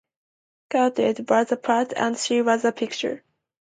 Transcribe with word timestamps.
Charlotte... 0.71 1.29
was 1.29 1.51
a 1.51 1.57
Pratt; 1.57 1.93
and 1.95 2.17
she 2.17 2.41
was 2.41 2.65
a 2.65 2.71
picture. 2.71 3.23